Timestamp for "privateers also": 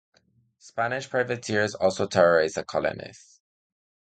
1.11-2.07